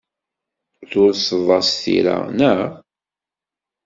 [0.89, 2.59] Tulseḍ-as tira, naɣ?